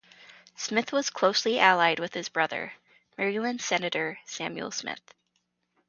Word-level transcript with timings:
Smith 0.55 0.91
was 0.91 1.11
closely 1.11 1.59
allied 1.59 1.99
with 1.99 2.15
his 2.15 2.27
brother, 2.27 2.73
Maryland 3.19 3.61
Senator 3.61 4.17
Samuel 4.25 4.71
Smith. 4.71 5.13